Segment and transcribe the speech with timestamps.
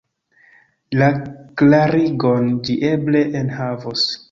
[1.01, 1.09] La
[1.63, 4.11] klarigon ĝi eble enhavos.